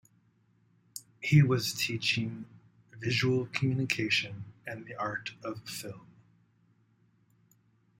[1.19, 2.45] He was teaching
[2.97, 6.07] visual communication and the Art of Film.